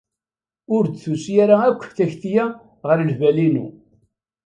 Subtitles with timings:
[0.75, 2.45] Ur d-tusi akk takti-a
[2.87, 3.67] ɣer lbal-inu.